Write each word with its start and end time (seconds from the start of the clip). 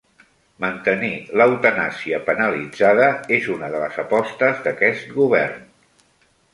Mantenir 0.63 1.11
l'eutanàsia 1.41 2.21
penalitzada 2.31 3.13
és 3.39 3.53
una 3.59 3.73
de 3.77 3.85
les 3.87 4.03
apostes 4.09 4.67
d'aquest 4.69 5.17
govern 5.23 5.67